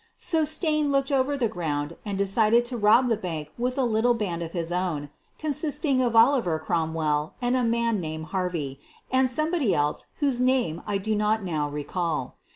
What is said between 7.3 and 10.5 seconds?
and a man named Harvey, and somebody else whose